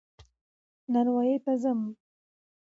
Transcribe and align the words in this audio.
نانوايي 0.91 1.37
ته 1.43 1.53
ځم 1.61 1.79